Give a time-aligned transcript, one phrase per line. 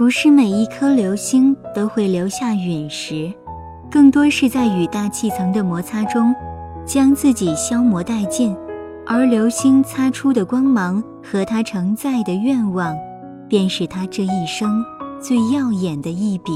[0.00, 3.30] 不是每一颗流星都会留下陨石，
[3.90, 6.34] 更多是在与大气层的摩擦中，
[6.86, 8.56] 将自己消磨殆尽。
[9.06, 12.96] 而流星擦出的光芒和它承载的愿望，
[13.46, 14.82] 便是他这一生
[15.20, 16.50] 最耀眼的一笔。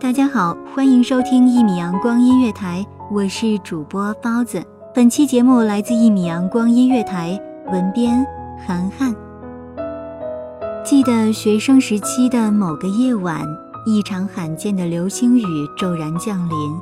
[0.00, 2.82] 大家好，欢迎收听一米阳光音乐台，
[3.12, 4.64] 我是主播包子。
[4.94, 7.38] 本期节目来自一米阳光音乐台，
[7.70, 8.26] 文编
[8.66, 9.14] 涵涵。
[10.82, 13.46] 记得学生时期的某个夜晚，
[13.84, 15.44] 一场罕见的流星雨
[15.76, 16.80] 骤然降临，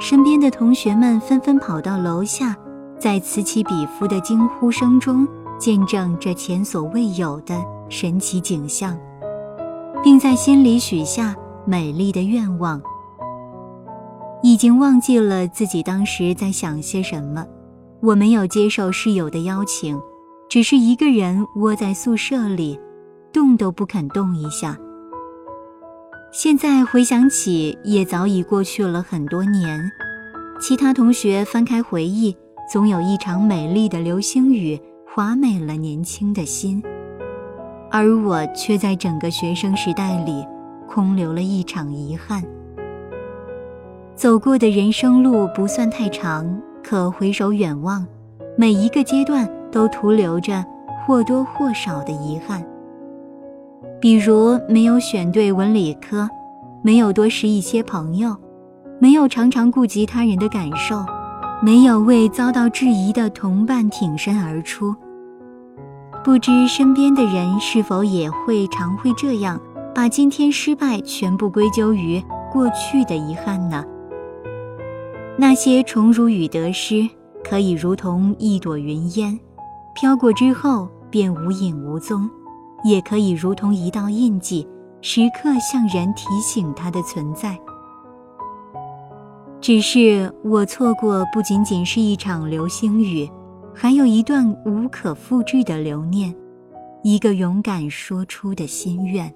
[0.00, 2.56] 身边的同学们纷纷跑到楼下，
[2.98, 5.26] 在此起彼伏的惊呼声中，
[5.58, 7.54] 见证这前所未有的
[7.88, 8.98] 神奇景象，
[10.02, 12.82] 并在心里许下美丽的愿望。
[14.42, 17.46] 已经忘记了自己当时在想些什么，
[18.02, 19.98] 我没有接受室友的邀请，
[20.48, 22.78] 只是一个人窝在宿舍里。
[23.36, 24.78] 动都不肯动一下。
[26.32, 29.78] 现在回想起，也早已过去了很多年。
[30.58, 32.34] 其他同学翻开回忆，
[32.72, 36.82] 总有一场美丽的流星雨划美了年轻的心，
[37.90, 40.42] 而我却在整个学生时代里
[40.88, 42.42] 空留了一场遗憾。
[44.14, 48.06] 走过的人生路不算太长，可回首远望，
[48.56, 50.64] 每一个阶段都徒留着
[51.06, 52.66] 或多或少的遗憾。
[54.00, 56.28] 比如没有选对文理科，
[56.82, 58.36] 没有多识一些朋友，
[59.00, 61.04] 没有常常顾及他人的感受，
[61.62, 64.94] 没有为遭到质疑的同伴挺身而出。
[66.22, 69.60] 不知身边的人是否也会常会这样，
[69.94, 73.84] 把今天失败全部归咎于过去的遗憾呢？
[75.38, 77.08] 那些宠辱与得失，
[77.42, 79.38] 可以如同一朵云烟，
[79.94, 82.28] 飘过之后便无影无踪。
[82.84, 84.66] 也可以如同一道印记，
[85.00, 87.58] 时刻向人提醒它的存在。
[89.60, 93.28] 只是我错过不仅仅是一场流星雨，
[93.74, 96.32] 还有一段无可复制的留念，
[97.02, 99.32] 一个勇敢说出的心愿。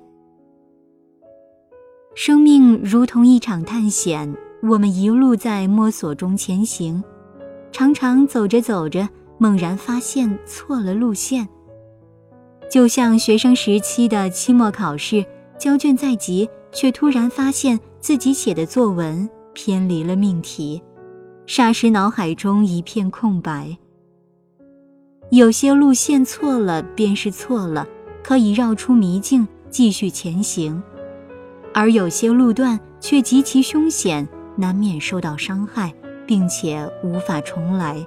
[2.14, 7.02] 生命如同一场探险，我们一路在摸索中前行，
[7.72, 9.08] 常常走着走着，
[9.38, 11.48] 猛然发现错了路线。
[12.70, 15.26] 就像学生时期的期末考试，
[15.58, 20.80] 交卷在即，却突然发现自己写的作文偏离了命题，
[21.48, 23.76] 霎时脑海中一片空白。
[25.30, 27.84] 有些路线错了便是错了，
[28.22, 30.80] 可以绕出迷境继续前行；
[31.74, 35.92] 而有些路段却极其凶险，难免受到伤害，
[36.24, 38.06] 并且无法重来。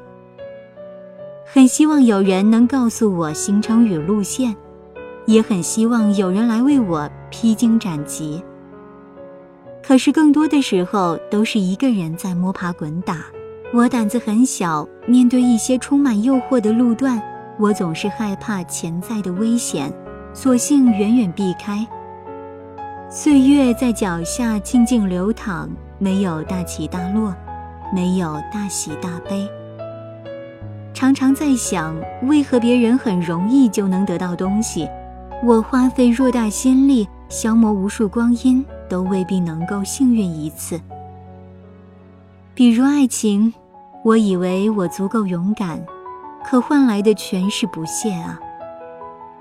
[1.45, 4.55] 很希望有人能告诉我行程与路线，
[5.25, 8.43] 也很希望有人来为我披荆斩棘。
[9.85, 13.25] 可是更多的时候都是一个人在摸爬滚打。
[13.73, 17.21] 我胆子很小，面对一些充满诱惑的路段，
[17.59, 19.94] 我总是害怕潜在的危险，
[20.33, 21.85] 索性远远避开。
[23.09, 25.69] 岁月在脚下静静流淌，
[26.00, 27.35] 没有大起大落，
[27.94, 29.47] 没有大喜大悲。
[30.94, 34.88] 常常在想，为何别人很容易就能得到东西，
[35.44, 40.80] 我花费偌大心力，消磨无数光阴，都未必能够幸运一次。
[42.54, 43.51] 比如爱情，
[44.04, 45.84] 我以为我足够勇敢，
[46.45, 48.40] 可换来的全是不屑啊！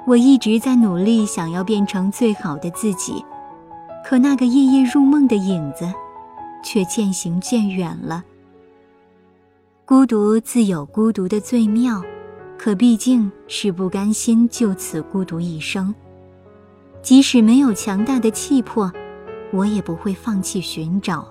[0.06, 3.24] 我一直在努力，想要变成最好的自己，
[4.04, 5.92] 可那个夜夜入梦的影子，
[6.64, 8.24] 却渐行渐远了。
[9.92, 12.02] 孤独自有孤独的最妙，
[12.56, 15.94] 可毕竟是不甘心就此孤独一生。
[17.02, 18.90] 即使没有强大的气魄，
[19.52, 21.30] 我也不会放弃寻找。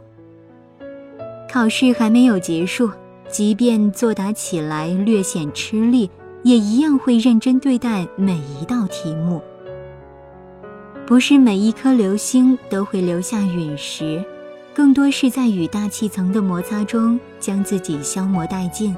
[1.51, 2.87] 考试还没有结束，
[3.27, 6.11] 即便作答起来略显吃力，
[6.43, 9.41] 也一样会认真对待每一道题目。
[11.07, 14.23] 不是每一颗流星都会留下陨石，
[14.73, 18.95] 更多是在与大气层的摩擦中将自己消磨殆尽。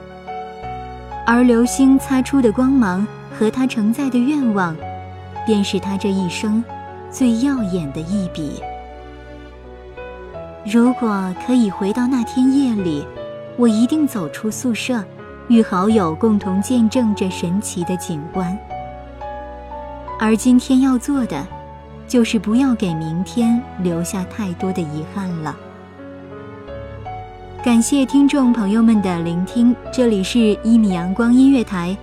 [1.25, 4.75] 而流星擦出的光芒和它承载的愿望，
[5.45, 6.63] 便是他这一生
[7.09, 8.61] 最耀眼的一笔。
[10.65, 13.05] 如果可以回到那天夜里，
[13.57, 15.03] 我一定走出宿舍，
[15.47, 18.57] 与好友共同见证这神奇的景观。
[20.19, 21.45] 而今天要做的，
[22.07, 25.55] 就是不要给明天留下太多的遗憾了。
[27.63, 31.97] 感谢听众朋友们的聆听，这里是《一米阳光音乐台》，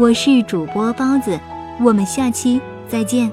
[0.00, 1.38] 我是主播包子，
[1.80, 3.32] 我们下期再见。